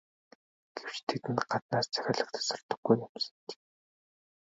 Гэвч 0.77 0.97
тэдэнд 1.07 1.41
гаднаас 1.51 1.87
захиалга 1.93 2.25
тасардаггүй 2.33 2.95
юмсанж. 3.05 3.47